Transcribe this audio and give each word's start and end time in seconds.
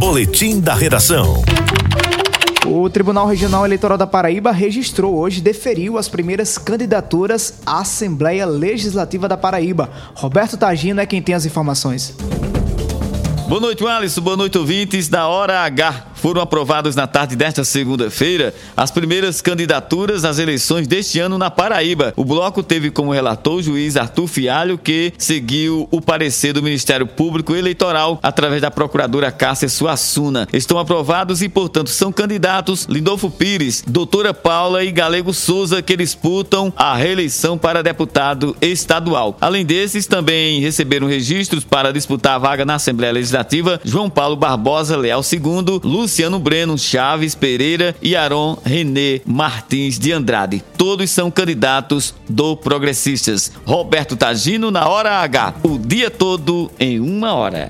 Boletim 0.00 0.60
da 0.60 0.72
Redação. 0.72 1.44
O 2.66 2.88
Tribunal 2.88 3.26
Regional 3.26 3.66
Eleitoral 3.66 3.98
da 3.98 4.06
Paraíba 4.06 4.50
registrou 4.50 5.14
hoje, 5.14 5.42
deferiu 5.42 5.98
as 5.98 6.08
primeiras 6.08 6.56
candidaturas 6.56 7.60
à 7.66 7.80
Assembleia 7.80 8.46
Legislativa 8.46 9.28
da 9.28 9.36
Paraíba. 9.36 9.90
Roberto 10.14 10.56
Tagino 10.56 11.02
é 11.02 11.06
quem 11.06 11.20
tem 11.20 11.34
as 11.34 11.44
informações. 11.44 12.16
Boa 13.46 13.60
noite, 13.60 13.86
Alisson. 13.86 14.22
Boa 14.22 14.38
noite, 14.38 14.56
ouvintes 14.56 15.06
da 15.06 15.28
Hora 15.28 15.60
H 15.64 16.06
foram 16.20 16.42
aprovados 16.42 16.94
na 16.94 17.06
tarde 17.06 17.34
desta 17.34 17.64
segunda-feira 17.64 18.54
as 18.76 18.90
primeiras 18.90 19.40
candidaturas 19.40 20.24
às 20.24 20.38
eleições 20.38 20.86
deste 20.86 21.18
ano 21.18 21.38
na 21.38 21.50
Paraíba. 21.50 22.12
O 22.14 22.24
bloco 22.24 22.62
teve 22.62 22.90
como 22.90 23.12
relator 23.12 23.54
o 23.54 23.62
juiz 23.62 23.96
Arthur 23.96 24.26
Fialho, 24.26 24.78
que 24.78 25.12
seguiu 25.18 25.88
o 25.90 26.00
parecer 26.00 26.52
do 26.52 26.62
Ministério 26.62 27.06
Público 27.06 27.54
Eleitoral 27.54 28.18
através 28.22 28.60
da 28.60 28.70
procuradora 28.70 29.32
Cássia 29.32 29.68
Suassuna. 29.68 30.46
Estão 30.52 30.78
aprovados 30.78 31.42
e, 31.42 31.48
portanto, 31.48 31.88
são 31.88 32.12
candidatos 32.12 32.84
Lindolfo 32.84 33.30
Pires, 33.30 33.82
doutora 33.86 34.34
Paula 34.34 34.84
e 34.84 34.92
Galego 34.92 35.32
Souza, 35.32 35.80
que 35.80 35.96
disputam 35.96 36.72
a 36.76 36.94
reeleição 36.94 37.56
para 37.56 37.82
deputado 37.82 38.54
estadual. 38.60 39.36
Além 39.40 39.64
desses, 39.64 40.06
também 40.06 40.60
receberam 40.60 41.06
registros 41.06 41.64
para 41.64 41.92
disputar 41.92 42.34
a 42.34 42.38
vaga 42.38 42.64
na 42.64 42.74
Assembleia 42.74 43.12
Legislativa 43.12 43.80
João 43.84 44.10
Paulo 44.10 44.36
Barbosa 44.36 44.96
Leal 44.96 45.22
II, 45.32 45.80
Lúcio 45.82 46.09
Luciano 46.10 46.40
Breno 46.40 46.76
Chaves 46.76 47.36
Pereira 47.36 47.94
e 48.02 48.16
Aron 48.16 48.58
René 48.64 49.20
Martins 49.24 49.96
de 49.96 50.10
Andrade. 50.10 50.60
Todos 50.76 51.08
são 51.08 51.30
candidatos 51.30 52.12
do 52.28 52.56
Progressistas. 52.56 53.52
Roberto 53.64 54.16
Tagino 54.16 54.72
na 54.72 54.88
hora 54.88 55.20
H, 55.20 55.54
o 55.62 55.78
dia 55.78 56.10
todo 56.10 56.68
em 56.80 56.98
uma 56.98 57.32
hora. 57.34 57.68